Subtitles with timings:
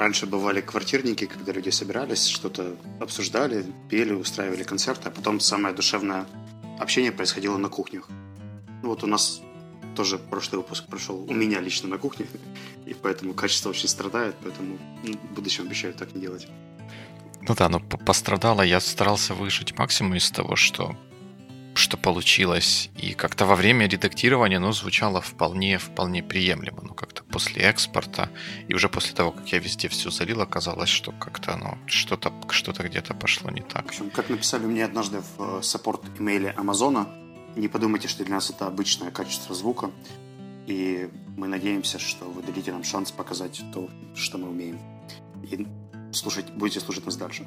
[0.00, 6.26] раньше бывали квартирники, когда люди собирались, что-то обсуждали, пели, устраивали концерты, а потом самое душевное
[6.78, 8.08] общение происходило на кухнях.
[8.82, 9.42] Ну вот у нас
[9.94, 12.26] тоже прошлый выпуск прошел у меня лично на кухне,
[12.86, 16.48] и поэтому качество очень страдает, поэтому ну, в будущем обещаю так не делать.
[17.42, 20.96] Ну да, но пострадало, я старался выжить максимум из того, что
[21.90, 22.88] что получилось.
[23.02, 26.82] И как-то во время редактирования оно звучало вполне, вполне приемлемо.
[26.82, 28.30] Ну, как-то после экспорта
[28.68, 32.72] и уже после того, как я везде все залил, оказалось, что как-то оно что-то что
[32.72, 33.86] где-то пошло не так.
[33.86, 37.08] В общем, как написали мне однажды в э, саппорт имейле Амазона,
[37.56, 39.90] не подумайте, что для нас это обычное качество звука.
[40.68, 44.78] И мы надеемся, что вы дадите нам шанс показать то, что мы умеем.
[45.50, 45.66] И
[46.12, 47.44] слушать, будете слушать нас дальше.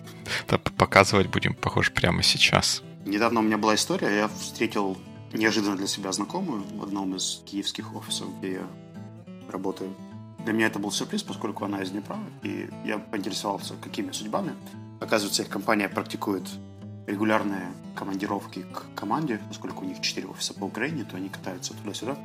[0.49, 2.84] Да, показывать будем, похоже, прямо сейчас.
[3.05, 4.98] Недавно у меня была история, я встретил
[5.34, 8.68] неожиданно для себя знакомую в одном из киевских офисов, где я
[9.49, 9.93] работаю.
[10.46, 14.54] Для меня это был сюрприз, поскольку она из Днепра, и я поинтересовался, какими судьбами.
[15.01, 16.43] Оказывается, их компания практикует
[17.05, 22.18] регулярные командировки к команде, поскольку у них четыре офиса по Украине, то они катаются туда-сюда,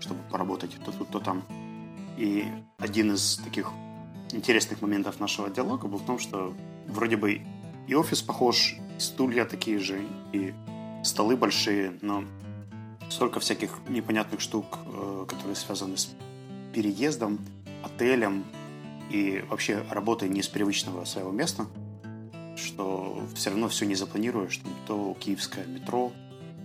[0.00, 1.44] чтобы поработать то тут, то там.
[2.16, 2.44] И
[2.78, 3.70] один из таких
[4.32, 6.54] интересных моментов нашего диалога был в том, что
[6.88, 7.42] вроде бы
[7.86, 10.00] и офис похож, стулья такие же,
[10.32, 10.54] и
[11.04, 12.24] столы большие, но
[13.08, 16.14] столько всяких непонятных штук, э, которые связаны с
[16.72, 17.38] переездом,
[17.82, 18.44] отелем
[19.10, 21.66] и вообще работой не с привычного своего места,
[22.56, 24.60] что все равно все не запланируешь.
[24.86, 26.12] То киевское метро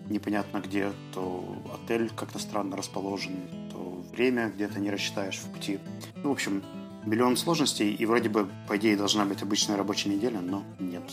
[0.10, 3.34] непонятно где, то отель как-то странно расположен,
[3.72, 5.80] то время где-то не рассчитаешь в пути.
[6.24, 6.64] Ну, в общем,
[7.06, 11.04] миллион сложностей, и вроде бы, по идее, должна быть обычная рабочая неделя, но нет.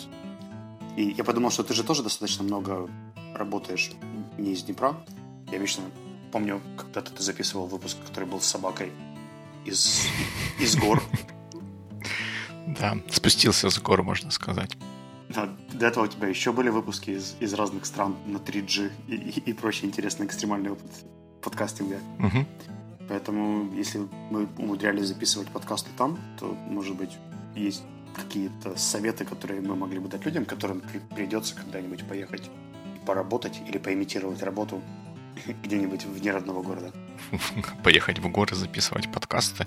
[1.00, 2.86] И я подумал, что ты же тоже достаточно много
[3.34, 3.90] работаешь
[4.36, 5.02] не из Днепра.
[5.50, 5.82] Я вечно
[6.30, 8.92] помню, когда-то ты записывал выпуск, который был с собакой
[9.64, 10.06] из,
[10.60, 11.02] из гор.
[12.78, 14.76] Да, спустился с гор, можно сказать.
[15.72, 19.50] До этого у тебя еще были выпуски из, из разных стран на 3G и, и,
[19.50, 20.90] и прочие интересные экстремальные опыт
[21.42, 21.98] подкастинга.
[22.18, 22.46] Угу.
[23.08, 27.16] Поэтому, если мы умудрялись записывать подкасты там, то, может быть,
[27.56, 27.82] есть
[28.14, 30.82] какие-то советы, которые мы могли бы дать людям, которым
[31.14, 32.50] придется когда-нибудь поехать
[33.06, 34.82] поработать или поимитировать работу
[35.64, 36.92] где-нибудь вне родного города.
[37.84, 39.66] Поехать в горы записывать подкасты.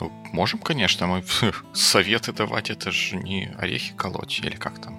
[0.00, 1.24] Ну, можем, конечно, мы
[1.72, 4.98] советы давать, это же не орехи колоть, или как там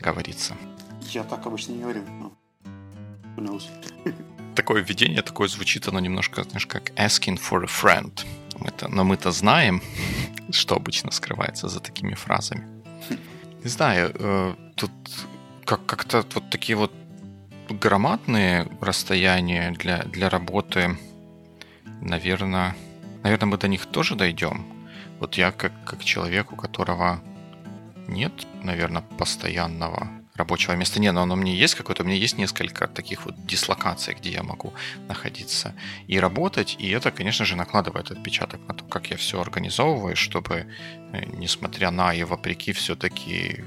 [0.00, 0.56] говорится.
[1.10, 2.32] Я так обычно не говорю, но.
[4.54, 8.24] Такое введение, такое звучит, оно немножко, знаешь, как asking for a friend.
[8.58, 9.82] Мы-то, но мы-то знаем,
[10.50, 12.66] что обычно скрывается за такими фразами.
[13.64, 14.90] Не знаю, э, тут
[15.64, 16.92] как- как-то вот такие вот
[17.68, 20.96] громадные расстояния для, для работы,
[22.00, 22.76] наверное,
[23.22, 24.66] наверное, мы до них тоже дойдем.
[25.20, 27.20] Вот я как, как человек, у которого
[28.06, 28.32] нет,
[28.62, 31.00] наверное, постоянного рабочего места.
[31.00, 34.30] Не, но оно у меня есть какое-то, у меня есть несколько таких вот дислокаций, где
[34.30, 34.72] я могу
[35.08, 35.74] находиться
[36.08, 40.66] и работать, и это, конечно же, накладывает отпечаток на то, как я все организовываю, чтобы,
[41.12, 43.64] э, несмотря на и вопреки, все-таки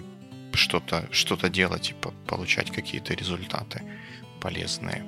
[0.53, 1.95] что-то что делать и
[2.25, 3.83] получать какие-то результаты
[4.41, 5.05] полезные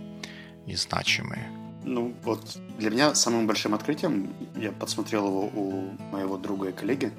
[0.68, 1.50] и значимые.
[1.84, 7.12] Ну вот для меня самым большим открытием, я подсмотрел его у моего друга и коллеги,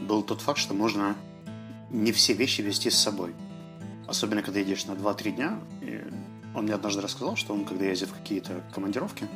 [0.00, 1.14] был тот факт, что можно
[1.90, 3.34] не все вещи вести с собой.
[4.06, 5.60] Особенно, когда едешь на 2-3 дня.
[5.82, 6.02] И
[6.54, 9.26] он мне однажды рассказал, что он, когда ездит в какие-то командировки,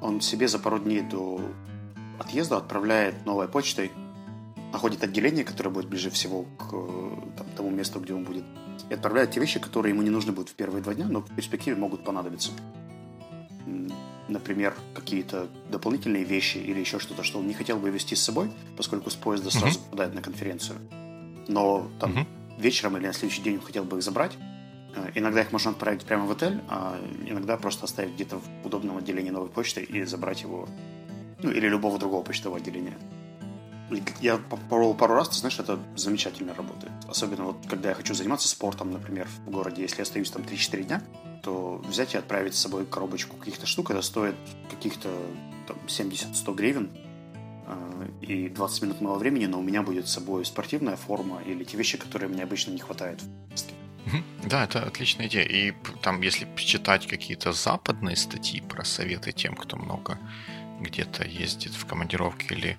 [0.00, 1.40] он себе за пару дней до
[2.18, 3.90] отъезда отправляет новой почтой,
[4.72, 6.70] находит отделение, которое будет ближе всего к
[7.36, 8.44] там, тому месту, где он будет,
[8.90, 11.34] и отправляет те вещи, которые ему не нужны будут в первые два дня, но в
[11.34, 12.50] перспективе могут понадобиться.
[14.28, 18.50] Например, какие-то дополнительные вещи или еще что-то, что он не хотел бы вести с собой,
[18.76, 19.84] поскольку с поезда сразу uh-huh.
[19.84, 20.78] попадает на конференцию.
[21.46, 22.26] Но там uh-huh
[22.58, 24.32] вечером или на следующий день хотел бы их забрать.
[24.94, 28.98] Э, иногда их можно отправить прямо в отель, а иногда просто оставить где-то в удобном
[28.98, 30.68] отделении новой почты и забрать его,
[31.42, 32.96] ну, или любого другого почтового отделения.
[34.20, 36.92] Я попробовал пару раз, ты знаешь, это замечательно работает.
[37.06, 40.84] Особенно вот, когда я хочу заниматься спортом, например, в городе, если я остаюсь там 3-4
[40.84, 41.02] дня,
[41.42, 44.36] то взять и отправить с собой коробочку каких-то штук, это стоит
[44.70, 45.10] каких-то
[45.86, 46.90] 70-100 гривен,
[48.20, 51.76] и 20 минут моего времени, но у меня будет с собой спортивная форма или те
[51.76, 53.20] вещи, которые мне обычно не хватает
[54.44, 55.44] да, это отличная идея.
[55.44, 55.72] И
[56.02, 60.18] там, если читать какие-то западные статьи про советы тем, кто много
[60.80, 62.78] где-то ездит в командировке или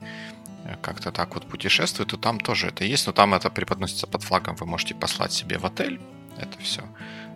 [0.66, 4.24] э, как-то так вот путешествует, то там тоже это есть, но там это преподносится под
[4.24, 4.56] флагом.
[4.56, 6.00] Вы можете послать себе в отель
[6.38, 6.84] это все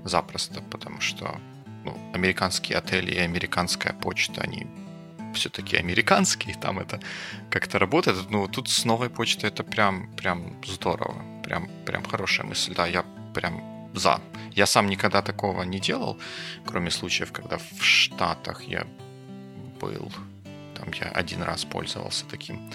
[0.04, 1.40] запросто, потому что
[1.86, 4.68] ну, американские отели и американская почта, они
[5.34, 7.00] все-таки американский, там это
[7.50, 8.30] как-то работает.
[8.30, 11.24] Ну, тут с новой почтой это прям, прям здорово.
[11.44, 12.74] Прям, прям хорошая мысль.
[12.76, 13.04] Да, я
[13.34, 14.22] прям за.
[14.52, 16.20] Я сам никогда такого не делал,
[16.66, 18.86] кроме случаев, когда в Штатах я
[19.82, 20.12] был.
[20.76, 22.72] Там я один раз пользовался таким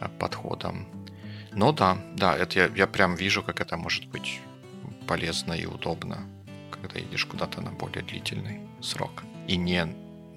[0.00, 0.86] э, подходом.
[1.52, 4.40] Но да, да, это я, я прям вижу, как это может быть
[5.06, 6.18] полезно и удобно,
[6.70, 9.24] когда едешь куда-то на более длительный срок.
[9.48, 9.86] И не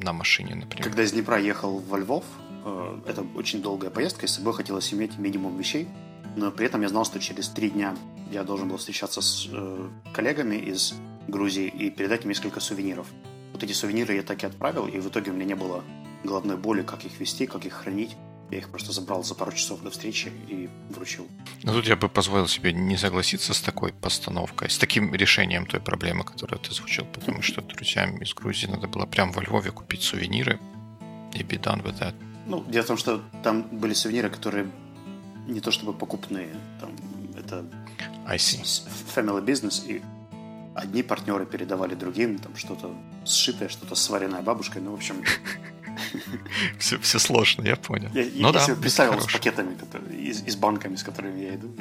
[0.03, 0.83] на машине, например.
[0.83, 2.24] Когда из Днепра ехал во Львов,
[2.65, 5.88] э, это очень долгая поездка, и с собой хотелось иметь минимум вещей,
[6.36, 7.95] но при этом я знал, что через три дня
[8.31, 10.94] я должен был встречаться с э, коллегами из
[11.27, 13.07] Грузии и передать им несколько сувениров.
[13.53, 15.83] Вот эти сувениры я так и отправил, и в итоге у меня не было
[16.24, 18.15] головной боли, как их вести, как их хранить.
[18.51, 21.25] Я их просто забрал за пару часов до встречи и вручил.
[21.63, 25.80] Ну тут я бы позволил себе не согласиться с такой постановкой, с таким решением той
[25.80, 30.01] проблемы, которую ты озвучил, потому что друзьям из Грузии надо было прямо во Львове купить
[30.01, 30.59] сувениры
[31.33, 32.13] и be done with that.
[32.45, 34.69] Ну, дело в том, что там были сувениры, которые
[35.47, 36.50] не то чтобы покупные,
[36.81, 36.92] там
[37.38, 37.65] это
[38.27, 38.63] I see.
[39.15, 40.01] family business, и
[40.75, 42.94] одни партнеры передавали другим, там что-то
[43.25, 45.24] сшитое, что-то сваренное бабушкой, ну, в общем...
[46.79, 48.09] Все, все сложно, я понял.
[48.13, 51.41] Я, ну я да, себе представил с пакетами, которые, и, и с банками, с которыми
[51.41, 51.73] я иду.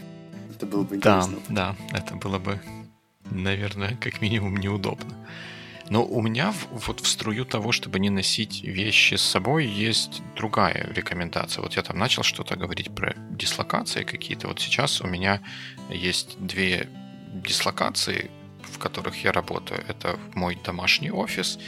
[0.54, 1.54] Это было бы Да, интересно.
[1.54, 2.60] да, это было бы,
[3.30, 5.14] наверное, как минимум неудобно.
[5.88, 10.90] Но у меня вот в струю того, чтобы не носить вещи с собой, есть другая
[10.92, 11.62] рекомендация.
[11.62, 14.48] Вот я там начал что-то говорить про дислокации какие-то.
[14.48, 15.42] Вот сейчас у меня
[15.90, 16.88] есть две
[17.34, 18.30] дислокации,
[18.62, 19.84] в которых я работаю.
[19.86, 21.58] Это мой домашний офис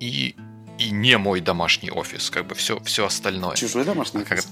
[0.00, 0.34] и,
[0.78, 3.56] и не мой домашний офис, как бы все, все остальное.
[3.56, 4.48] Чужой домашний А как офис?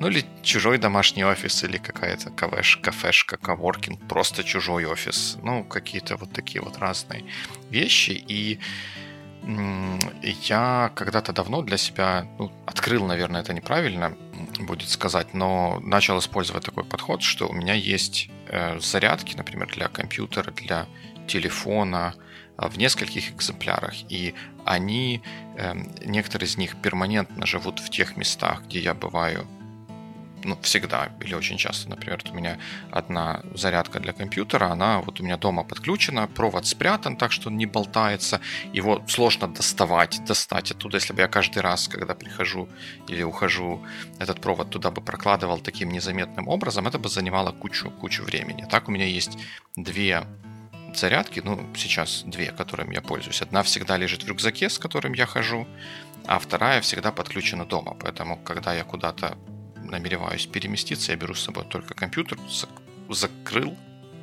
[0.00, 5.36] Ну или чужой домашний офис, или какая-то кафеш, кафешка, коворкинг, просто чужой офис.
[5.42, 7.24] Ну, какие-то вот такие вот разные
[7.68, 8.12] вещи.
[8.12, 8.58] И
[10.48, 14.16] я когда-то давно для себя, ну, открыл, наверное, это неправильно
[14.60, 19.88] будет сказать, но начал использовать такой подход, что у меня есть э, зарядки, например, для
[19.88, 20.86] компьютера, для
[21.26, 22.29] телефона э,
[22.68, 23.94] в нескольких экземплярах.
[24.08, 24.34] И
[24.64, 25.22] они,
[25.56, 25.74] э,
[26.04, 29.46] некоторые из них перманентно живут в тех местах, где я бываю
[30.44, 32.58] ну, всегда или очень часто, например, у меня
[32.90, 37.56] одна зарядка для компьютера, она вот у меня дома подключена, провод спрятан так, что он
[37.56, 38.40] не болтается,
[38.72, 42.68] его сложно доставать, достать оттуда, если бы я каждый раз, когда прихожу
[43.08, 43.84] или ухожу,
[44.18, 48.66] этот провод туда бы прокладывал таким незаметным образом, это бы занимало кучу, кучу времени.
[48.70, 49.38] Так у меня есть
[49.76, 50.24] две
[50.96, 53.42] зарядки, ну, сейчас две, которыми я пользуюсь.
[53.42, 55.66] Одна всегда лежит в рюкзаке, с которым я хожу,
[56.26, 57.96] а вторая всегда подключена дома.
[58.00, 59.36] Поэтому, когда я куда-то
[59.76, 62.68] намереваюсь переместиться, я беру с собой только компьютер, зак-
[63.08, 63.76] закрыл,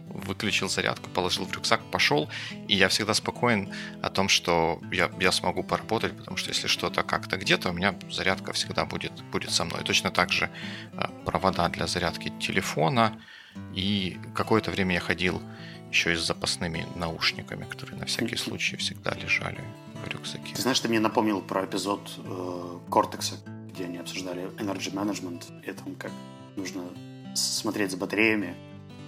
[0.08, 2.30] выключил зарядку, положил в рюкзак, пошел,
[2.68, 7.04] и я всегда спокоен о том, что я, я смогу поработать, потому что если что-то
[7.04, 9.84] как-то где-то, у меня зарядка всегда будет, будет со мной.
[9.84, 10.50] Точно так же
[10.94, 13.20] э, провода для зарядки телефона,
[13.74, 15.42] и какое-то время я ходил
[15.92, 19.64] еще и с запасными наушниками, которые на всякий случай всегда лежали
[20.04, 20.54] в рюкзаке.
[20.54, 23.36] Ты знаешь, ты мне напомнил про эпизод э, Кортекса,
[23.72, 26.12] где они обсуждали energy management, и там как
[26.56, 26.84] нужно
[27.36, 28.56] смотреть за батареями,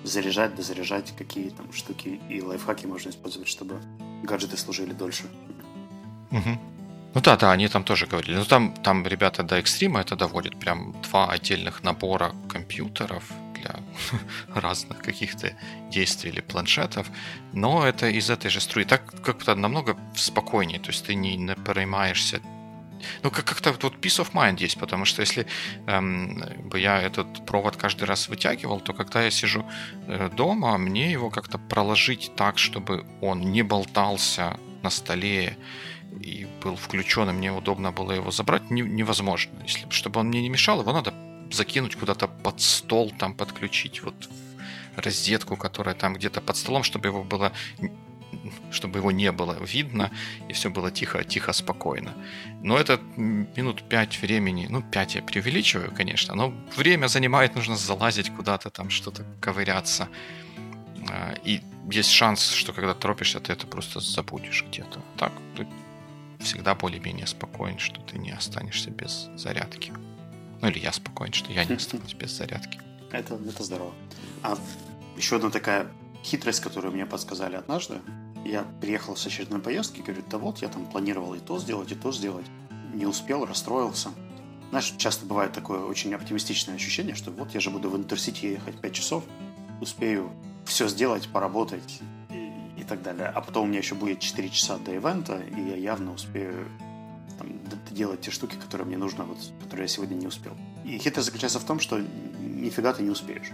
[0.03, 3.81] заряжать, дозаряжать, какие там штуки и лайфхаки можно использовать, чтобы
[4.23, 5.23] гаджеты служили дольше.
[6.31, 6.59] Мгм.
[7.13, 8.35] Ну да, да, они там тоже говорили.
[8.35, 10.59] Ну там, там ребята до экстрима это доводят.
[10.59, 13.23] Прям два отдельных набора компьютеров
[13.55, 13.75] для
[14.61, 15.51] разных каких-то
[15.91, 17.07] действий или планшетов.
[17.53, 18.83] Но это из этой же струи.
[18.83, 20.79] Так как-то намного спокойнее.
[20.79, 22.41] То есть ты не, переймаешься
[23.23, 25.45] ну, как- как-то вот peace of mind есть, потому что если
[25.87, 29.65] эм, бы я этот провод каждый раз вытягивал, то когда я сижу
[30.07, 35.57] э, дома, мне его как-то проложить так, чтобы он не болтался на столе
[36.21, 39.51] и был включен, и мне удобно было его забрать, не- невозможно.
[39.63, 41.13] Если, чтобы он мне не мешал, его надо
[41.51, 44.29] закинуть куда-то под стол, там подключить вот
[44.95, 47.51] розетку, которая там где-то под столом, чтобы его было
[48.71, 50.11] чтобы его не было видно,
[50.49, 52.13] и все было тихо, тихо, спокойно.
[52.61, 58.29] Но это минут пять времени, ну, пять я преувеличиваю, конечно, но время занимает, нужно залазить
[58.29, 60.07] куда-то, там что-то ковыряться.
[61.09, 65.01] А, И есть шанс, что когда торопишься, ты это просто забудешь где-то.
[65.17, 65.67] Так ты
[66.39, 69.93] всегда более-менее спокоен, что ты не останешься без зарядки.
[70.61, 72.79] Ну, или я спокоен, что я не останусь без зарядки.
[73.11, 73.93] Это, это здорово.
[74.43, 74.57] А
[75.17, 75.87] еще одна такая
[76.23, 77.99] хитрость, которую мне подсказали однажды.
[78.45, 81.95] Я приехал с очередной поездки, говорю, да вот, я там планировал и то сделать, и
[81.95, 82.45] то сделать.
[82.93, 84.09] Не успел, расстроился.
[84.69, 88.79] Знаешь, часто бывает такое очень оптимистичное ощущение, что вот я же буду в Интерсити ехать
[88.79, 89.23] 5 часов,
[89.81, 90.31] успею
[90.69, 91.99] все сделать, поработать
[92.29, 93.27] и, и так далее.
[93.27, 96.67] А потом у меня еще будет 4 часа до ивента, и я явно успею
[97.37, 97.49] там,
[97.91, 100.55] делать те штуки, которые мне нужно, вот, которые я сегодня не успел.
[100.85, 103.51] И хитрость заключается в том, что нифига ты не успеешь.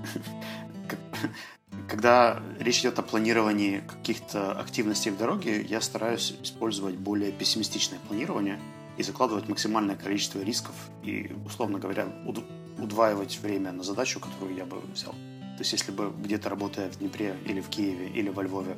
[1.89, 8.60] Когда речь идет о планировании каких-то активностей в дороге, я стараюсь использовать более пессимистичное планирование
[8.98, 12.07] и закладывать максимальное количество рисков и, условно говоря,
[12.77, 15.13] удваивать время на задачу, которую я бы взял.
[15.57, 18.77] То есть, если бы где-то работая в Днепре или в Киеве или во Львове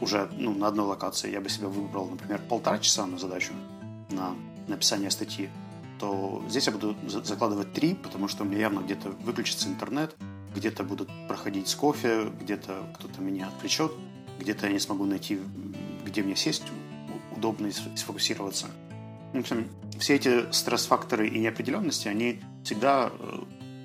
[0.00, 3.52] уже ну, на одной локации я бы себе выбрал, например, полтора часа на задачу
[4.08, 4.34] на
[4.66, 5.50] написание статьи,
[5.98, 10.16] то здесь я буду закладывать три, потому что у меня явно где-то выключится интернет,
[10.54, 13.92] где-то будут проходить с кофе, где-то кто-то меня отвлечет,
[14.38, 15.38] где-то я не смогу найти,
[16.04, 16.64] где мне сесть
[17.36, 18.66] удобно сфокусироваться.
[19.32, 23.38] В общем, все эти стресс-факторы и неопределенности, они всегда э,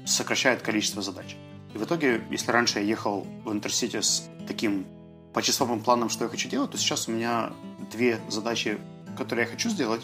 [0.05, 1.35] сокращают количество задач.
[1.75, 4.85] И в итоге, если раньше я ехал в Интерсити с таким
[5.33, 7.51] почасовым планом, что я хочу делать, то сейчас у меня
[7.91, 8.77] две задачи,
[9.17, 10.01] которые я хочу сделать,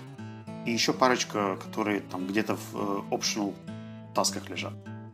[0.66, 3.56] и еще парочка, которые там где-то в э, optional
[4.14, 4.74] тасках лежат.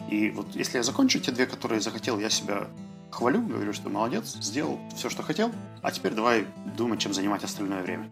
[0.09, 2.67] И вот если я закончу те две, которые захотел, я себя
[3.11, 5.51] хвалю, говорю, что молодец, сделал все, что хотел,
[5.83, 8.11] а теперь давай думать, чем занимать остальное время.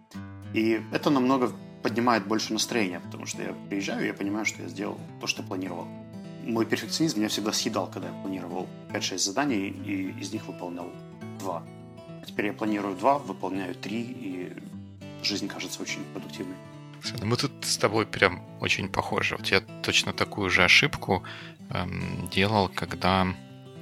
[0.53, 4.67] И это намного поднимает больше настроения, потому что я приезжаю, и я понимаю, что я
[4.67, 5.87] сделал то, что планировал.
[6.45, 10.87] Мой перфекционизм меня всегда съедал, когда я планировал 5-6 заданий, и из них выполнял
[11.39, 11.63] 2.
[12.21, 14.53] А теперь я планирую 2, выполняю 3, и
[15.23, 16.55] жизнь кажется очень продуктивной.
[17.19, 19.35] Ну мы тут с тобой прям очень похожи.
[19.37, 21.23] Вот я точно такую же ошибку
[21.69, 23.27] эм, делал, когда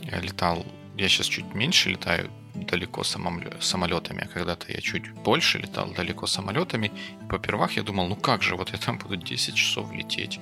[0.01, 0.65] я летал.
[0.97, 6.91] Я сейчас чуть меньше летаю далеко самолетами, а когда-то я чуть больше летал далеко самолетами.
[7.21, 10.39] И попервах я думал, ну как же, вот я там буду 10 часов лететь.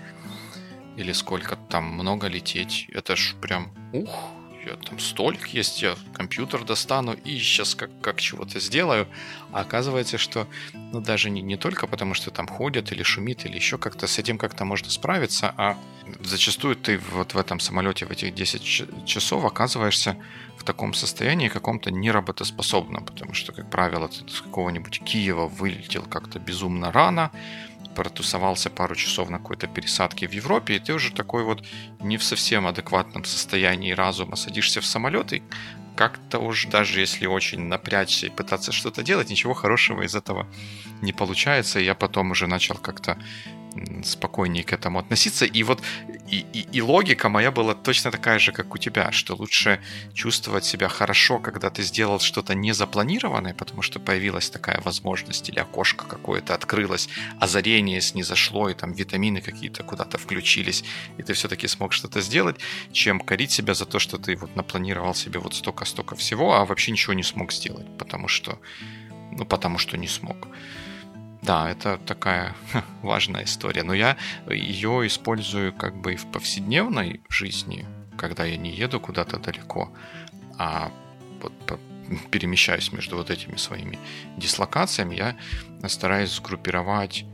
[0.98, 2.88] Или сколько там много лететь.
[2.92, 4.34] Это ж прям, ух,
[4.66, 9.08] я там столик есть, я компьютер достану и сейчас как, как чего-то сделаю.
[9.52, 13.56] А оказывается, что ну, даже не, не только потому, что там ходят или шумит, или
[13.56, 15.78] еще как-то с этим как-то можно справиться, а
[16.22, 20.18] зачастую ты вот в этом самолете в этих 10 часов оказываешься
[20.58, 26.38] в таком состоянии каком-то неработоспособном, потому что, как правило, ты с какого-нибудь Киева вылетел как-то
[26.38, 27.32] безумно рано,
[27.96, 31.66] протусовался пару часов на какой-то пересадке в Европе, и ты уже такой вот
[32.00, 35.44] не в совсем адекватном состоянии разума садишься в самолет, и
[35.96, 40.48] как-то уж даже если очень напрячься и пытаться что-то делать, ничего хорошего из этого
[41.02, 41.80] не получается.
[41.80, 43.18] И я потом уже начал как-то
[44.04, 45.46] спокойнее к этому относиться.
[45.46, 45.82] И вот
[46.28, 49.80] и, и, и логика моя была точно такая же, как у тебя, что лучше
[50.14, 56.06] чувствовать себя хорошо, когда ты сделал что-то незапланированное, потому что появилась такая возможность, или окошко
[56.06, 57.10] какое-то открылось,
[57.40, 60.84] озарение снизошло, и там витамины какие-то куда-то включились,
[61.18, 62.58] и ты все-таки смог что-то сделать,
[62.92, 66.92] чем корить себя за то, что ты вот напланировал себе вот столько-столько всего, а вообще
[66.92, 68.60] ничего не смог сделать, потому что,
[69.32, 70.48] ну, потому что не смог.
[71.42, 72.56] Да, это такая
[73.02, 73.84] важная история.
[73.84, 74.18] Но я
[74.50, 77.86] ее использую как бы и в повседневной жизни,
[78.18, 79.92] когда я не еду куда-то далеко,
[80.58, 80.92] а
[81.42, 81.80] вот
[82.32, 83.98] перемещаюсь между вот этими своими
[84.38, 85.36] дислокациями, я
[85.88, 87.26] стараюсь сгруппировать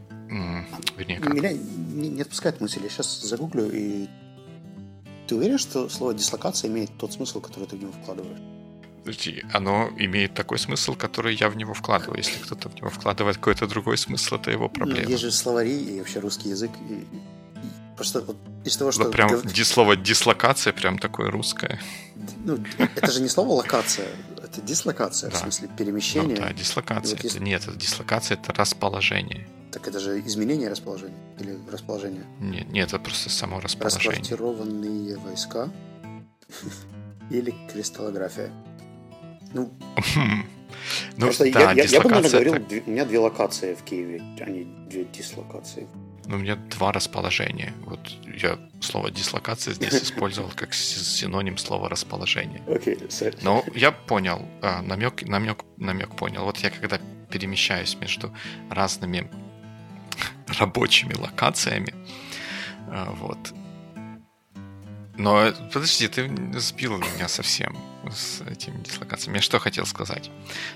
[0.98, 1.34] Вернее, как?
[1.34, 2.82] Меня не, не отпускает мысль.
[2.84, 4.08] Я сейчас загуглю, и
[5.28, 8.40] ты уверен, что слово дислокация имеет тот смысл, который ты в него вкладываешь?
[9.54, 12.18] Оно имеет такой смысл, который я в него вкладываю.
[12.18, 15.04] Если кто-то в него вкладывает какой-то другой смысл, это его проблема.
[15.04, 16.72] Ну, есть же словари и вообще русский язык.
[16.90, 17.06] И...
[17.96, 19.06] Просто вот из того, что...
[19.06, 19.58] Ну, прям гов...
[19.66, 21.80] слово дислокация прям такое русское.
[22.46, 24.08] Ну, это же не слово локация,
[24.44, 25.38] это дислокация, да.
[25.38, 26.38] в смысле перемещение.
[26.38, 27.16] Ну, да, дислокация.
[27.16, 27.40] Вот есть...
[27.40, 29.48] Нет, это дислокация это расположение.
[29.72, 32.24] Так это же изменение расположения или расположение?
[32.40, 34.10] Нет, нет, это просто само расположение.
[34.10, 35.70] Расквартированные войска
[37.30, 38.52] или кристаллография.
[39.54, 39.72] Ну,
[41.18, 42.84] ну что, да, я, я бы, наверное, говорил, это...
[42.86, 45.88] у меня две локации в Киеве, а не две дислокации.
[46.28, 47.74] Ну, у меня два расположения.
[47.86, 48.00] Вот
[48.36, 52.62] я слово дислокация здесь использовал как синоним слова расположение.
[52.68, 56.44] Okay, Но я понял, а, намек, намек, намек понял.
[56.44, 57.00] Вот я когда
[57.32, 58.34] перемещаюсь между
[58.70, 59.32] разными
[60.60, 61.94] рабочими локациями,
[62.90, 63.38] а, вот.
[65.18, 67.76] Но подожди, ты сбил меня совсем
[68.12, 69.38] с этими дислокациями.
[69.38, 70.30] Я что хотел сказать?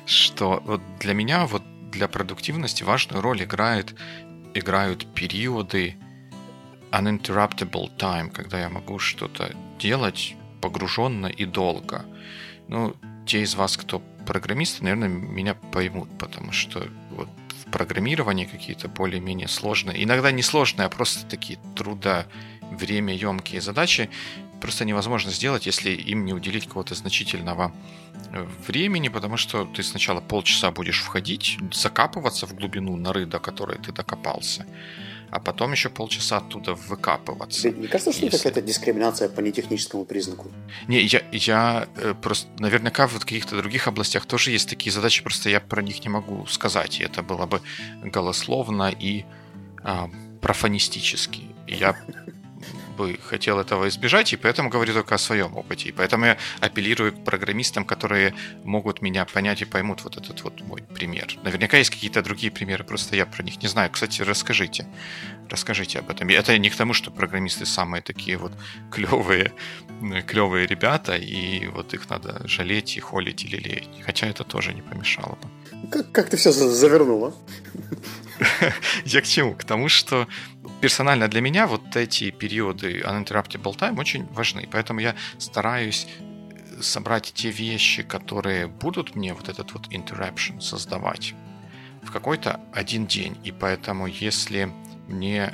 [0.05, 3.95] Что вот для меня, вот для продуктивности важную роль играет,
[4.53, 5.95] играют периоды
[6.91, 12.05] uninterruptible time, когда я могу что-то делать погруженно и долго.
[12.67, 12.95] Ну,
[13.25, 17.29] те из вас, кто программисты, наверное, меня поймут, потому что вот
[17.65, 22.27] в программировании какие-то более-менее сложные, иногда не сложные, а просто такие трудоемкие
[22.71, 24.09] времяемкие задачи
[24.61, 27.73] просто невозможно сделать, если им не уделить какого-то значительного
[28.31, 33.77] э, времени, потому что ты сначала полчаса будешь входить, закапываться в глубину норы, до которой
[33.79, 34.65] ты докопался,
[35.31, 37.61] а потом еще полчаса оттуда выкапываться.
[37.61, 38.37] Тебе не кажется, что если...
[38.39, 40.51] это какая-то дискриминация по нетехническому признаку?
[40.87, 45.49] Не, я, я э, просто наверняка в каких-то других областях тоже есть такие задачи, просто
[45.49, 47.61] я про них не могу сказать, и это было бы
[48.03, 49.25] голословно и
[49.83, 50.07] э,
[50.41, 51.47] профанистически.
[51.67, 51.95] Я
[53.01, 55.89] бы хотел этого избежать, и поэтому говорю только о своем опыте.
[55.89, 60.62] И поэтому я апеллирую к программистам, которые могут меня понять и поймут вот этот вот
[60.62, 61.27] мой пример.
[61.43, 63.89] Наверняка есть какие-то другие примеры, просто я про них не знаю.
[63.91, 64.86] Кстати, расскажите.
[65.50, 66.29] Расскажите об этом.
[66.29, 68.53] Это не к тому, что программисты самые такие вот
[68.91, 69.51] клевые,
[70.27, 73.89] клевые ребята, и вот их надо жалеть и холить или лелеять.
[74.05, 75.89] Хотя это тоже не помешало бы.
[75.89, 77.34] Как, как ты все завернула?
[79.05, 79.55] Я к чему?
[79.55, 80.27] К тому, что
[80.79, 84.67] персонально для меня вот эти периоды uninterruptible time очень важны.
[84.71, 86.07] Поэтому я стараюсь
[86.81, 91.33] собрать те вещи, которые будут мне вот этот вот interruption создавать
[92.01, 93.37] в какой-то один день.
[93.43, 94.71] И поэтому если
[95.07, 95.53] мне...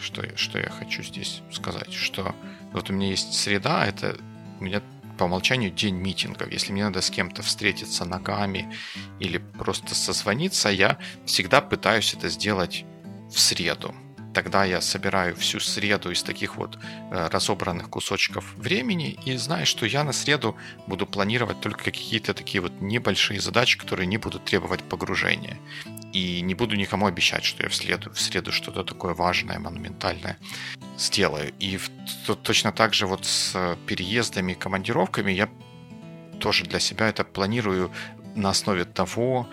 [0.00, 1.92] Что, что я хочу здесь сказать?
[1.92, 2.34] Что
[2.72, 4.18] вот у меня есть среда, это
[4.58, 4.82] у меня
[5.16, 6.50] по умолчанию день митингов.
[6.50, 8.74] Если мне надо с кем-то встретиться ногами
[9.20, 12.84] или просто созвониться, я всегда пытаюсь это сделать
[13.30, 13.94] в среду.
[14.34, 16.78] Тогда я собираю всю среду из таких вот
[17.10, 22.60] э, разобранных кусочков времени и знаю, что я на среду буду планировать только какие-то такие
[22.60, 25.58] вот небольшие задачи, которые не будут требовать погружения.
[26.12, 30.38] И не буду никому обещать, что я в среду, в среду что-то такое важное, монументальное
[30.98, 31.52] сделаю.
[31.58, 31.90] И в,
[32.26, 35.48] то, точно так же вот с переездами, командировками я
[36.40, 37.90] тоже для себя это планирую
[38.34, 39.48] на основе того,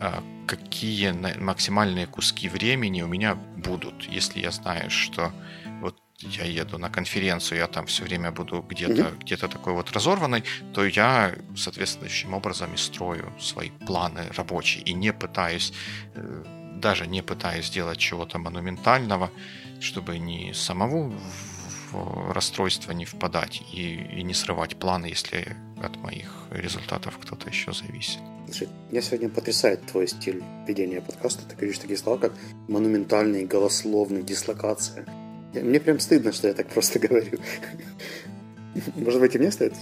[0.00, 0.12] э,
[0.46, 5.32] какие максимальные куски времени у меня будут, если я знаю, что
[5.80, 9.18] вот я еду на конференцию, я там все время буду где-то mm-hmm.
[9.20, 15.12] где-то такой вот разорванный, то я соответствующим образом и строю свои планы рабочие и не
[15.12, 15.72] пытаюсь,
[16.14, 16.44] э,
[16.76, 19.30] даже не пытаюсь сделать чего-то монументального,
[19.80, 21.12] чтобы ни самого
[21.92, 27.72] в расстройство не впадать и, и не срывать планы, если от моих результатов кто-то еще
[27.72, 28.20] зависит.
[28.54, 31.42] Слушай, меня сегодня потрясает твой стиль ведения подкаста.
[31.48, 32.32] Ты говоришь такие слова, как
[32.68, 35.04] монументальный, голословный, дислокация.
[35.54, 37.40] Мне прям стыдно, что я так просто говорю.
[38.94, 39.74] Может быть, и мне стоит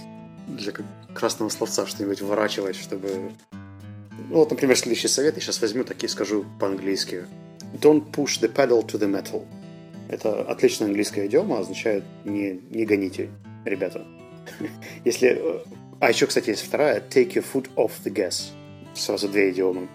[0.47, 0.73] для
[1.13, 3.33] красного словца что-нибудь вворачивать, чтобы...
[4.31, 7.27] Ну, вот, например, следующий совет я сейчас возьму так и скажу по-английски.
[7.79, 9.45] Don't push the pedal to the metal.
[10.09, 13.29] Это отличная английская идиома, означает не, не гоните,
[13.65, 14.03] ребята.
[15.05, 15.63] Если...
[15.99, 17.03] А еще, кстати, есть вторая.
[17.07, 18.51] Take your foot off the gas.
[18.95, 19.87] Сразу две идиомы.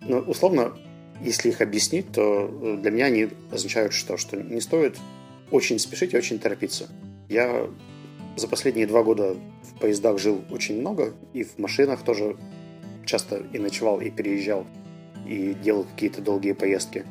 [0.00, 0.76] Но, условно,
[1.20, 4.16] если их объяснить, то для меня они означают что?
[4.16, 4.96] Что не стоит
[5.50, 6.88] очень спешить и очень торопиться.
[7.28, 7.68] Я
[8.36, 12.36] за последние два года в поездах жил очень много, и в машинах тоже
[13.04, 14.66] часто и ночевал, и переезжал,
[15.26, 17.04] и делал какие-то долгие поездки.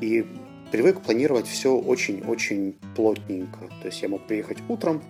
[0.00, 0.26] И
[0.70, 3.60] привык планировать все очень-очень плотненько.
[3.80, 5.02] То есть я мог приехать утром,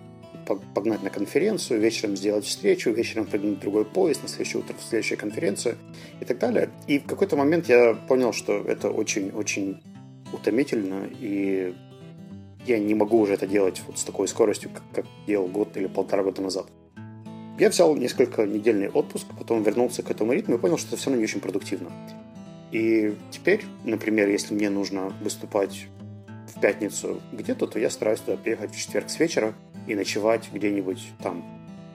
[0.55, 5.17] погнать на конференцию, вечером сделать встречу, вечером в другой поезд, на следующее утро в следующую
[5.17, 5.77] конференцию
[6.19, 6.69] и так далее.
[6.87, 9.81] И в какой-то момент я понял, что это очень-очень
[10.33, 11.73] утомительно, и
[12.65, 15.87] я не могу уже это делать вот с такой скоростью, как, как делал год или
[15.87, 16.67] полтора года назад.
[17.59, 21.09] Я взял несколько недельный отпуск, потом вернулся к этому ритму и понял, что это все
[21.09, 21.91] равно не очень продуктивно.
[22.71, 25.87] И теперь, например, если мне нужно выступать
[26.57, 29.53] в пятницу где-то, то я стараюсь туда приехать в четверг с вечера
[29.85, 31.45] и ночевать где-нибудь там,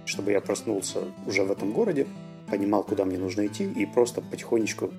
[0.05, 2.07] чтобы я проснулся уже в этом городе,
[2.49, 4.93] понимал, куда мне нужно идти, и просто потихонечку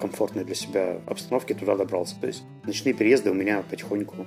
[0.00, 2.16] комфортной для себя обстановке туда добрался.
[2.20, 4.26] То есть ночные переезды у меня потихоньку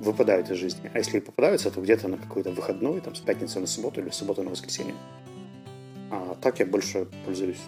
[0.00, 0.90] выпадают из жизни.
[0.94, 4.08] А если и попадаются, то где-то на какой-то выходной, там, с пятницы на субботу или
[4.08, 4.94] с субботы на воскресенье.
[6.10, 7.60] А так я больше пользуюсь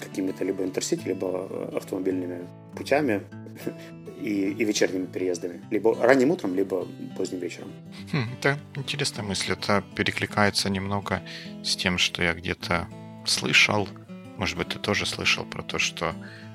[0.00, 3.22] какими-то либо интерсити, либо э, автомобильными путями
[4.22, 5.60] и, и вечерними переездами.
[5.70, 6.86] Либо ранним утром, либо
[7.16, 7.72] поздним вечером.
[8.12, 9.52] Хм, это интересная мысль.
[9.52, 11.22] Это перекликается немного
[11.64, 12.88] с тем, что я где-то
[13.26, 13.88] слышал.
[14.36, 16.14] Может быть, ты тоже слышал про то, что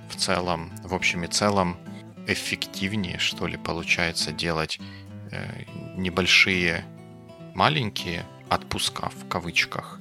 [0.10, 1.78] в целом, в общем и целом,
[2.28, 4.80] эффективнее, что ли, получается делать
[5.32, 5.64] э,
[5.96, 6.84] небольшие,
[7.54, 10.00] маленькие отпуска в кавычках,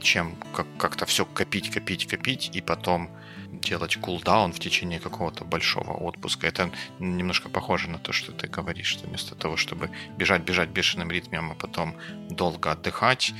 [0.00, 3.10] чем как- как-то все копить, копить, копить и потом
[3.52, 6.46] делать кулдаун в течение какого-то большого отпуска.
[6.46, 11.10] Это немножко похоже на то, что ты говоришь, что вместо того, чтобы бежать, бежать бешеным
[11.10, 11.94] ритмом, а потом
[12.30, 13.34] долго отдыхать,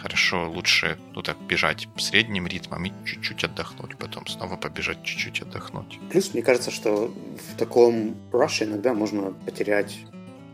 [0.00, 5.98] хорошо, лучше ну так бежать средним ритмом и чуть-чуть отдохнуть, потом снова побежать чуть-чуть отдохнуть.
[6.10, 7.12] Плюс мне кажется, что
[7.52, 9.98] в таком раше иногда можно потерять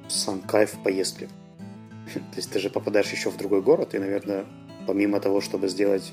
[0.09, 1.29] сам кайф поездки.
[2.14, 4.47] То есть ты же попадаешь еще в другой город, и, наверное,
[4.87, 6.12] помимо того, чтобы сделать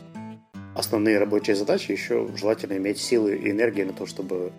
[0.76, 4.52] основные рабочие задачи, еще желательно иметь силы и энергии на то, чтобы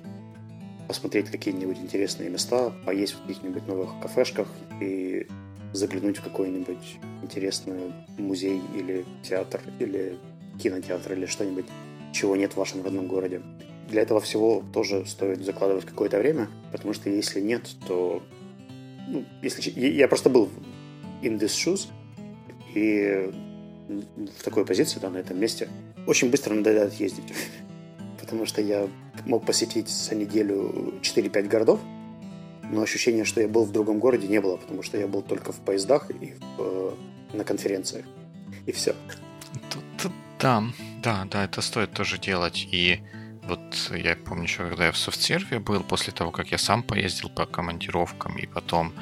[0.86, 4.48] посмотреть какие-нибудь интересные места, поесть в каких-нибудь новых кафешках
[4.80, 5.26] и
[5.72, 10.16] заглянуть в какой-нибудь интересный музей или театр, или
[10.62, 11.66] кинотеатр, или что-нибудь,
[12.12, 13.42] чего нет в вашем родном городе.
[13.88, 18.22] Для этого всего тоже стоит закладывать какое-то время, потому что если нет, то...
[19.08, 19.68] Ну, если...
[19.78, 20.48] Я просто был
[21.22, 21.88] in this shoes,
[22.74, 23.32] и
[24.38, 25.68] в такой позиции, да, на этом месте,
[26.06, 27.32] очень быстро надоедает ездить.
[28.20, 28.88] Потому что я
[29.26, 31.80] мог посетить за неделю 4-5 городов,
[32.70, 35.52] но ощущение, что я был в другом городе, не было, потому что я был только
[35.52, 36.94] в поездах и в, э,
[37.34, 38.06] на конференциях.
[38.66, 38.94] И все.
[40.40, 40.62] Да,
[41.02, 42.66] да, да, это стоит тоже делать.
[42.70, 43.00] И
[43.46, 47.28] вот я помню еще, когда я в софтсерве был, после того, как я сам поездил
[47.28, 48.94] по командировкам и потом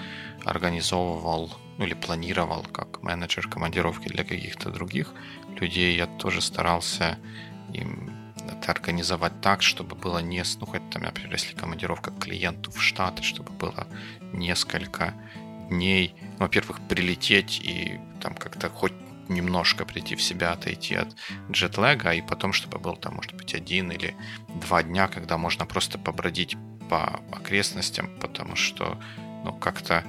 [0.44, 5.14] организовывал ну, или планировал как менеджер командировки для каких-то других
[5.60, 7.18] людей, я тоже старался
[7.72, 12.70] им это организовать так, чтобы было не, ну, хоть там, например, если командировка к клиенту
[12.70, 13.86] в Штаты, чтобы было
[14.32, 15.14] несколько
[15.68, 18.92] дней, ну, во-первых, прилететь и там как-то хоть
[19.28, 21.14] немножко прийти в себя, отойти от
[21.50, 24.14] джетлега, и потом, чтобы был там, может быть, один или
[24.60, 26.56] два дня, когда можно просто побродить
[26.88, 29.00] по окрестностям, потому что,
[29.44, 30.04] ну, как-то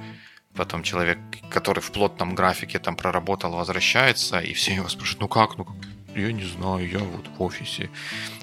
[0.54, 1.18] потом человек,
[1.50, 5.76] который в плотном графике там проработал, возвращается, и все его спрашивают, ну как, ну как?
[6.14, 7.90] Я не знаю, я вот в офисе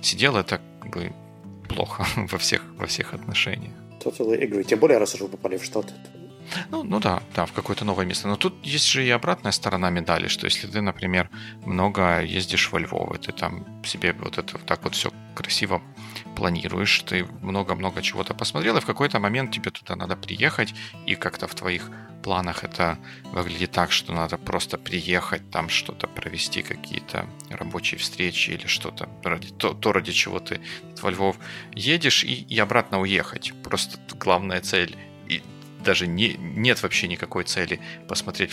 [0.01, 1.13] сидел, это как бы
[1.69, 3.73] плохо во всех, во всех отношениях.
[4.03, 4.63] Totally agree.
[4.63, 5.93] Тем более, раз уже вы попали в Штаты.
[6.69, 8.27] Ну, ну да, да, в какое-то новое место.
[8.27, 11.29] Но тут есть же и обратная сторона медали, что если ты, например,
[11.65, 15.81] много ездишь во Львов, и ты там себе вот это так вот все красиво
[16.35, 20.73] планируешь, ты много-много чего-то посмотрел, и в какой-то момент тебе туда надо приехать,
[21.05, 21.89] и как-то в твоих
[22.21, 22.97] планах это
[23.33, 29.49] выглядит так, что надо просто приехать, там что-то провести, какие-то рабочие встречи или что-то, ради,
[29.49, 30.61] то, то, ради чего ты
[31.01, 31.37] во Львов
[31.73, 33.53] едешь, и, и обратно уехать.
[33.63, 34.95] Просто главная цель
[35.83, 38.51] даже не, нет вообще никакой цели посмотреть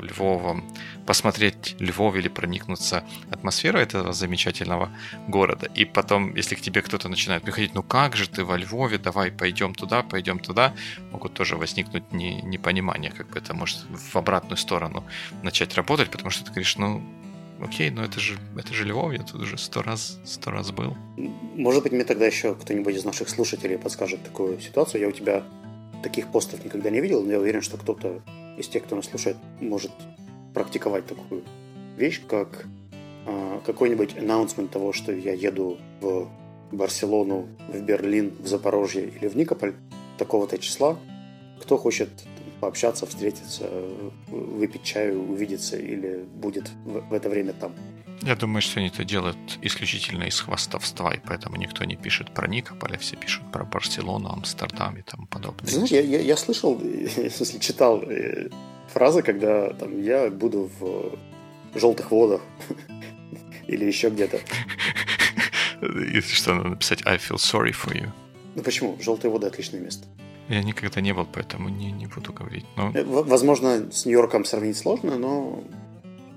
[0.00, 0.64] Львовом,
[1.06, 4.90] посмотреть Львов или проникнуться атмосферой этого замечательного
[5.28, 5.66] города.
[5.74, 9.30] И потом, если к тебе кто-то начинает приходить, ну как же ты во Львове, давай
[9.30, 10.74] пойдем туда, пойдем туда,
[11.10, 15.04] могут тоже возникнуть не, непонимание, как бы это может в обратную сторону
[15.42, 17.02] начать работать, потому что ты говоришь, ну
[17.62, 20.96] окей, но это же, это же Львов, я тут уже сто раз, сто раз был.
[21.16, 25.00] Может быть, мне тогда еще кто-нибудь из наших слушателей подскажет такую ситуацию.
[25.00, 25.44] Я у тебя
[26.02, 28.22] таких постов никогда не видел, но я уверен, что кто-то
[28.58, 29.92] из тех, кто нас слушает, может
[30.54, 31.42] практиковать такую
[31.96, 32.66] вещь, как
[33.26, 36.28] э, какой-нибудь announcement того, что я еду в
[36.70, 39.74] Барселону, в Берлин, в Запорожье или в Никополь
[40.18, 40.98] такого-то числа.
[41.60, 42.10] Кто хочет
[42.60, 43.68] пообщаться, встретиться,
[44.28, 47.72] выпить чаю, увидеться или будет в, в это время там.
[48.22, 52.46] Я думаю, что они это делают исключительно из хвастовства, и поэтому никто не пишет про
[52.46, 55.68] Никополь, а все пишут про Барселону, Амстердам и тому подобное.
[55.68, 58.48] Знаешь, я, я, я слышал, если читал э,
[58.92, 61.18] фразы, когда там я буду в
[61.74, 62.42] желтых водах
[63.66, 64.38] или еще где-то.
[65.82, 68.08] И что, надо написать I feel sorry for you?
[68.54, 68.96] Ну почему?
[69.00, 70.06] Желтые воды отличное место.
[70.48, 72.64] Я никогда не был, поэтому не, не буду говорить.
[72.76, 72.92] Но...
[72.94, 75.64] Э, возможно, с Нью-Йорком сравнить сложно, но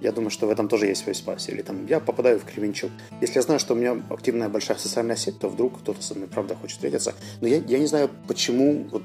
[0.05, 1.49] я думаю, что в этом тоже есть свой спас.
[1.49, 2.91] Или там я попадаю в Кременчуг.
[3.21, 6.27] Если я знаю, что у меня активная большая социальная сеть, то вдруг кто-то со мной
[6.27, 7.15] правда хочет встретиться.
[7.41, 9.01] Но я, я не знаю, почему вот,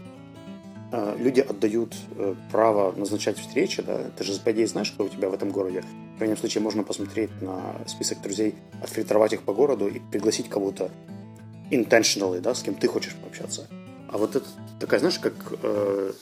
[0.92, 3.82] э, люди отдают э, право назначать встречи.
[3.82, 4.10] Да?
[4.16, 5.82] Ты же, по идее, знаешь, кто у тебя в этом городе.
[6.14, 10.90] В крайнем случае, можно посмотреть на список друзей, отфильтровать их по городу и пригласить кого-то
[11.70, 13.68] intentionally, да, с кем ты хочешь пообщаться.
[14.08, 14.46] А вот это
[14.78, 16.12] такая, знаешь, как э,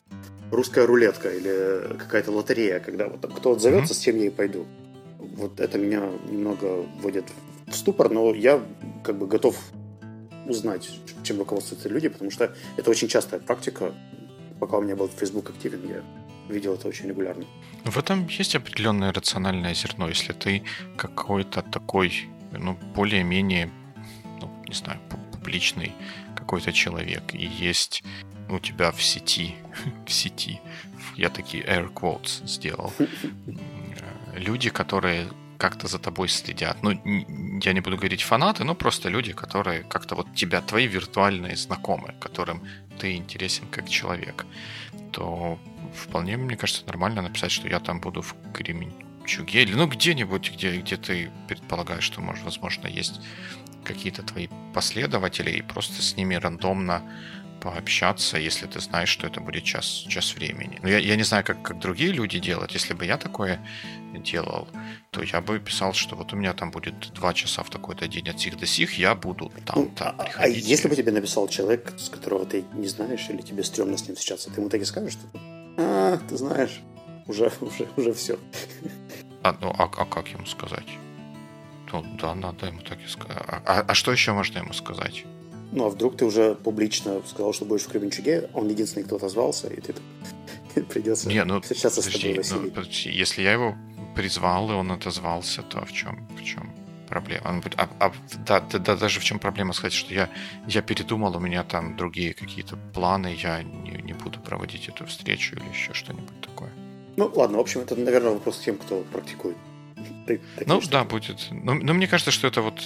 [0.51, 3.97] русская рулетка или какая-то лотерея, когда вот кто отзовется, mm-hmm.
[3.97, 4.67] с тем я и пойду.
[5.19, 7.25] Вот это меня немного вводит
[7.67, 8.61] в ступор, но я
[9.05, 9.57] как бы готов
[10.47, 10.89] узнать,
[11.23, 13.95] чем руководствуются люди, потому что это очень частая практика.
[14.59, 16.03] Пока у меня был Facebook активен, я
[16.53, 17.45] видел это очень регулярно.
[17.85, 20.09] В этом есть определенное рациональное зерно.
[20.09, 20.63] Если ты
[20.97, 23.71] какой-то такой, ну, более-менее,
[24.41, 24.99] ну, не знаю,
[25.31, 25.93] публичный
[26.35, 28.03] какой-то человек, и есть
[28.49, 29.57] у тебя в сети,
[30.07, 30.61] в сети,
[31.17, 32.93] я такие air quotes сделал,
[34.35, 36.83] люди, которые как-то за тобой следят.
[36.83, 36.91] Ну,
[37.65, 42.15] я не буду говорить фанаты, но просто люди, которые как-то вот тебя, твои виртуальные знакомые,
[42.21, 42.63] которым
[43.01, 44.47] ты интересен как человек,
[45.13, 45.59] то
[45.95, 48.93] вполне, мне кажется, нормально написать, что я там буду в, Кремен...
[49.29, 53.21] Кремчуге, или ну где-нибудь, где, где ты предполагаешь, что, может, возможно, есть
[53.85, 57.03] какие-то твои последователи, и просто с ними рандомно
[57.61, 60.79] пообщаться, если ты знаешь, что это будет час, час времени.
[60.83, 62.73] Но я, я не знаю, как, как другие люди делают.
[62.73, 63.61] Если бы я такое
[64.15, 64.69] делал,
[65.11, 68.29] то я бы писал, что вот у меня там будет два часа в такой-то день
[68.29, 71.49] от сих до сих, я буду там, ну, там а, а если бы тебе написал
[71.49, 74.81] человек, с которого ты не знаешь, или тебе стрёмно с ним встречаться, ты ему так
[74.81, 75.27] и скажешь, что
[75.77, 76.81] а, ты знаешь,
[77.27, 78.39] уже, уже, уже все.
[79.43, 80.89] А, ну, а, а как ему сказать?
[81.93, 83.37] Ну, да, надо ему так и сказать.
[83.47, 85.25] А, а, а что еще можно ему сказать?
[85.73, 89.69] Ну, а вдруг ты уже публично сказал, что будешь в Кременчуге, он единственный, кто отозвался,
[89.69, 89.95] и ты
[90.89, 93.77] придется Не, ну, встречаться подожди, с тобой, ну, подожди, Если я его
[94.17, 96.75] призвал, и он отозвался, то в чем, в чем
[97.09, 97.49] проблема?
[97.49, 98.13] Он, а, а,
[98.47, 100.31] да, да, да, даже в чем проблема сказать, что я,
[100.67, 105.57] я передумал, у меня там другие какие-то планы, я не, не буду проводить эту встречу
[105.57, 106.71] или еще что-нибудь такое.
[107.17, 109.57] Ну, ладно, в общем, это, наверное, вопрос к тем, кто практикует.
[110.67, 111.49] ну, да, будет.
[111.51, 112.85] Но, но мне кажется, что это вот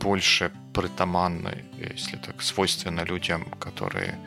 [0.00, 4.18] больше притаманно, если так, свойственно людям, которые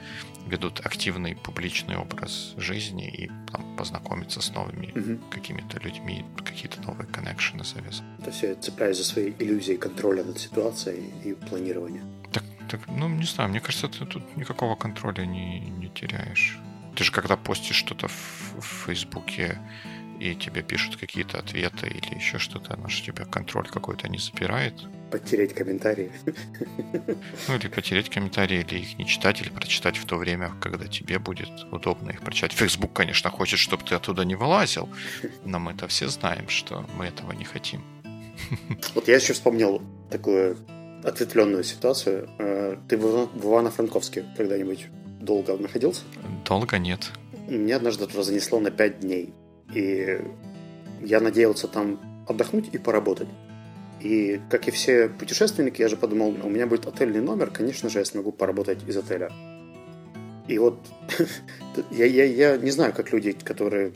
[0.47, 5.19] ведут активный публичный образ жизни и там, познакомиться с новыми угу.
[5.29, 8.03] какими-то людьми, какие-то новые коннекшены завязать.
[8.23, 12.03] То есть я цепляюсь за свои иллюзии контроля над ситуацией и планирования.
[12.31, 16.59] Так, так, ну, не знаю, мне кажется, ты тут никакого контроля не, не теряешь.
[16.95, 19.57] Ты же когда постишь что-то в, в Фейсбуке,
[20.23, 24.73] и тебе пишут какие-то ответы или еще что-то, оно же тебя контроль какой-то не забирает.
[25.11, 26.11] Потереть комментарии.
[27.47, 31.19] Ну, или потереть комментарии, или их не читать, или прочитать в то время, когда тебе
[31.19, 32.53] будет удобно их прочитать.
[32.53, 34.87] Facebook, конечно, хочет, чтобы ты оттуда не вылазил,
[35.43, 37.83] но мы-то все знаем, что мы этого не хотим.
[38.95, 40.57] Вот я еще вспомнил такую
[41.03, 42.29] ответвленную ситуацию.
[42.39, 44.87] Э, ты в Ивано-Франковске когда-нибудь
[45.19, 46.03] долго находился?
[46.45, 47.11] Долго нет.
[47.47, 49.33] Меня однажды туда занесло на пять дней.
[49.73, 50.21] И
[51.01, 53.27] я надеялся там отдохнуть и поработать.
[53.99, 57.99] И, как и все путешественники, я же подумал, у меня будет отельный номер, конечно же,
[57.99, 59.31] я смогу поработать из отеля.
[60.47, 60.77] И вот
[61.91, 63.93] я, я, я не знаю, как люди, которые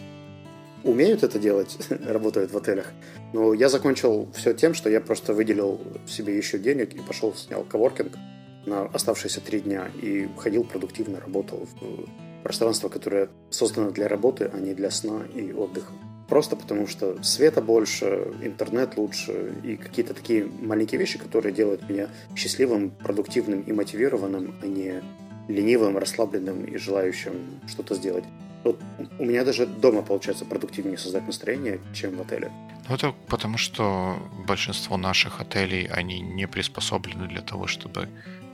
[0.83, 2.93] умеют это делать, работают в отелях,
[3.33, 7.63] но я закончил все тем, что я просто выделил себе еще денег и пошел, снял
[7.63, 8.13] коворкинг
[8.65, 14.57] на оставшиеся три дня и ходил продуктивно, работал в пространство, которое создано для работы, а
[14.57, 15.91] не для сна и отдыха.
[16.29, 18.05] Просто потому что света больше,
[18.41, 22.07] интернет лучше и какие-то такие маленькие вещи, которые делают меня
[22.37, 25.03] счастливым, продуктивным и мотивированным, а не
[25.49, 27.33] ленивым, расслабленным и желающим
[27.67, 28.23] что-то сделать.
[28.63, 28.79] Вот
[29.19, 32.49] у меня даже дома получается продуктивнее создать настроение, чем в отеле.
[32.87, 34.15] Ну, это потому, что
[34.47, 38.07] большинство наших отелей, они не приспособлены для того, чтобы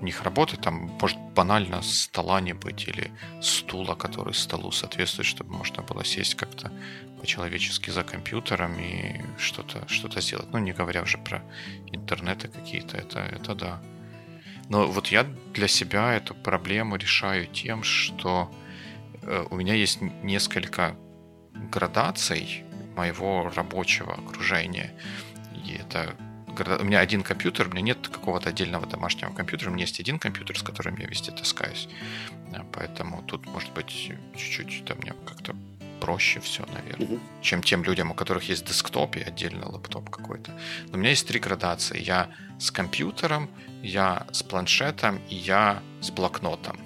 [0.03, 0.59] в них работать.
[0.59, 3.09] Там может банально стола не быть или
[3.41, 6.71] стула, который столу соответствует, чтобы можно было сесть как-то
[7.21, 10.51] по-человечески за компьютером и что-то что сделать.
[10.51, 11.41] Ну, не говоря уже про
[11.93, 13.81] интернеты какие-то, это, это да.
[14.69, 18.51] Но вот я для себя эту проблему решаю тем, что
[19.21, 20.97] э, у меня есть несколько
[21.71, 22.65] градаций
[22.97, 24.91] моего рабочего окружения.
[25.65, 26.13] И это
[26.59, 30.19] у меня один компьютер, у меня нет какого-то отдельного домашнего компьютера, у меня есть один
[30.19, 31.87] компьютер, с которым я везде таскаюсь.
[32.71, 35.55] Поэтому тут, может быть, чуть-чуть там мне как-то
[35.99, 37.19] проще все, наверное, mm-hmm.
[37.41, 40.51] чем тем людям, у которых есть десктоп и отдельно лаптоп какой-то.
[40.91, 41.97] Но у меня есть три градации.
[42.01, 42.27] Я
[42.59, 43.49] с компьютером,
[43.81, 46.77] я с планшетом и я с блокнотом.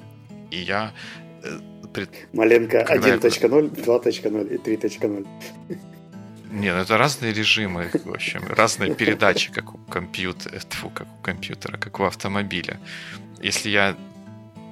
[0.51, 0.93] И я...
[1.43, 1.59] Э,
[1.93, 2.09] пред...
[2.33, 5.27] Маленко 1.0, 2.0 и 3.0.
[6.51, 11.21] Нет, ну это разные режимы, в общем, разные передачи, как у компьютера, тьфу, как у
[11.21, 12.79] компьютера, как у автомобиля.
[13.41, 13.95] Если я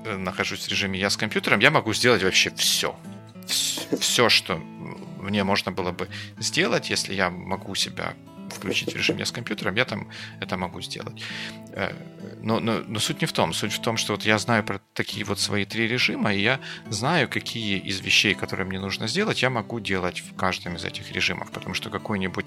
[0.06, 2.96] э, нахожусь в режиме я с компьютером, я могу сделать вообще все.
[4.00, 4.58] Все, что
[5.20, 6.08] мне можно было бы
[6.40, 8.14] сделать, если я могу себя
[8.50, 11.22] включить в режим я с компьютером, я там это могу сделать.
[11.74, 11.94] Э,
[12.42, 13.54] но, но, но суть не в том.
[13.54, 16.60] Суть в том, что вот я знаю про такие вот свои три режима, и я
[16.90, 21.12] знаю, какие из вещей, которые мне нужно сделать, я могу делать в каждом из этих
[21.12, 21.52] режимов.
[21.52, 22.46] Потому что какую-нибудь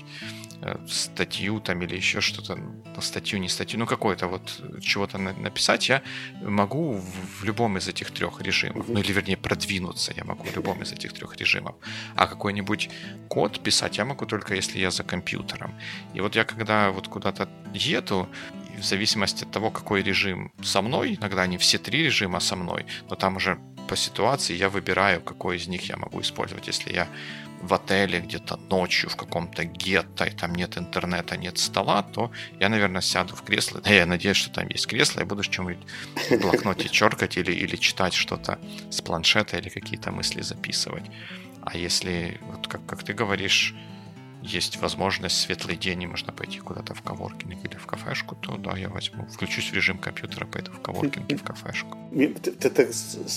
[0.63, 5.89] э, статью там или еще что-то, ну, статью, не статью, ну какое-то вот чего-то написать,
[5.89, 6.03] я
[6.43, 7.03] могу
[7.41, 8.89] в любом из этих трех режимов.
[8.89, 11.75] Ну или вернее продвинуться я могу в любом из этих трех режимов.
[12.15, 12.91] А какой-нибудь
[13.29, 15.75] код писать я могу только если я за компьютером.
[16.15, 18.29] И вот я когда вот куда-то еду,
[18.79, 22.87] в зависимости от того, какой режим со мной, иногда не все три режима со мной,
[23.11, 26.69] но там уже по ситуации я выбираю, какой из них я могу использовать.
[26.69, 27.09] Если я
[27.63, 32.69] в отеле где-то ночью в каком-то гетто, и там нет интернета, нет стола, то я,
[32.69, 33.83] наверное, сяду в кресло.
[33.85, 35.79] Я надеюсь, что там есть кресло, и буду что-нибудь
[36.31, 38.59] в блокноте черкать или, или читать что-то
[38.91, 41.05] с планшета или какие-то мысли записывать.
[41.63, 43.75] А если, вот как, как ты говоришь,
[44.43, 48.77] есть возможность, светлый день, и можно пойти куда-то в коворкинг или в кафешку, то да,
[48.77, 51.99] я возьму, включусь в режим компьютера, пойду в коворкинг и в кафешку.
[52.13, 52.89] Ты, ты, ты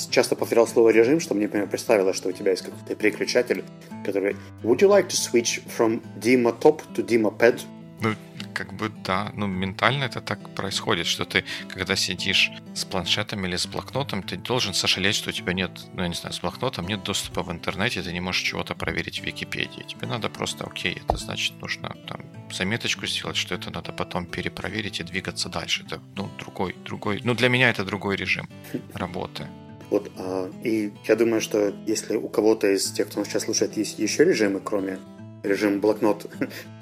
[0.09, 3.63] часто повторял слово режим, что мне например, представилось, что у тебя есть какой-то переключатель,
[4.05, 7.61] который Would you like to switch from Dima Top to Dima Pad?
[8.01, 8.15] Ну,
[8.53, 13.55] как бы да, ну ментально это так происходит, что ты, когда сидишь с планшетом или
[13.55, 16.87] с блокнотом, ты должен сожалеть, что у тебя нет, ну я не знаю, с блокнотом
[16.87, 19.83] нет доступа в интернете, ты не можешь чего-то проверить в Википедии.
[19.87, 24.99] Тебе надо просто, окей, это значит нужно там заметочку сделать, что это надо потом перепроверить
[24.99, 25.83] и двигаться дальше.
[25.85, 28.49] Это, ну, другой, другой, ну для меня это другой режим
[28.93, 29.47] работы.
[29.91, 33.77] Вот, а, и я думаю, что если у кого-то из тех, кто нас сейчас слушает,
[33.77, 34.99] есть еще режимы, кроме
[35.43, 36.29] режим блокнот,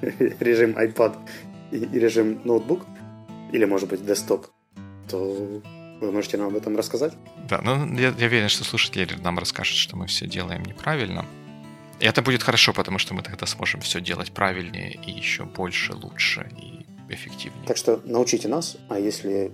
[0.40, 1.16] режим iPad
[1.72, 2.86] и, и режим ноутбук,
[3.52, 4.46] или, может быть, десктоп,
[5.08, 5.62] то
[6.00, 7.14] вы можете нам об этом рассказать?
[7.48, 11.24] Да, ну я, я уверен, что слушатели нам расскажут, что мы все делаем неправильно.
[12.00, 15.92] И это будет хорошо, потому что мы тогда сможем все делать правильнее и еще больше,
[15.94, 17.66] лучше и эффективнее.
[17.66, 19.52] Так что научите нас, а если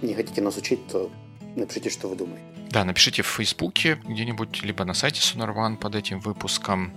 [0.00, 1.10] не хотите нас учить, то
[1.54, 2.42] напишите, что вы думаете.
[2.70, 6.92] Да, напишите в Фейсбуке где-нибудь, либо на сайте Sonar One под этим выпуском.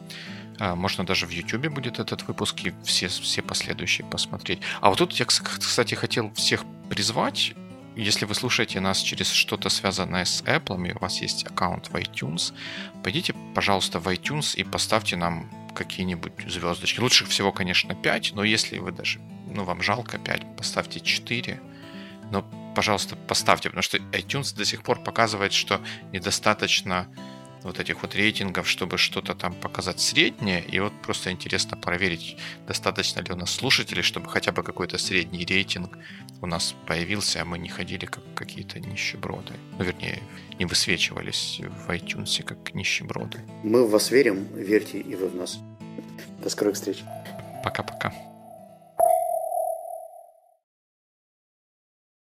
[0.59, 4.59] А, можно даже в YouTube будет этот выпуск и все, все последующие посмотреть.
[4.81, 7.53] А вот тут я, кстати, хотел всех призвать.
[7.95, 11.95] Если вы слушаете нас через что-то связанное с Apple, и у вас есть аккаунт в
[11.95, 12.53] iTunes,
[13.03, 16.99] пойдите, пожалуйста, в iTunes и поставьте нам какие-нибудь звездочки.
[16.99, 21.61] Лучше всего, конечно, 5, но если вы даже, ну, вам жалко 5, поставьте 4.
[22.31, 22.43] Но,
[22.75, 27.07] пожалуйста, поставьте, потому что iTunes до сих пор показывает, что недостаточно
[27.63, 30.63] вот этих вот рейтингов, чтобы что-то там показать среднее.
[30.63, 35.45] И вот просто интересно проверить, достаточно ли у нас слушателей, чтобы хотя бы какой-то средний
[35.45, 35.97] рейтинг
[36.41, 39.53] у нас появился, а мы не ходили как какие-то нищеброды.
[39.77, 40.21] Ну, вернее,
[40.57, 43.39] не высвечивались в iTunes как нищеброды.
[43.63, 45.59] Мы в вас верим, верьте и вы в нас.
[46.43, 47.03] До скорых встреч.
[47.63, 48.13] Пока-пока.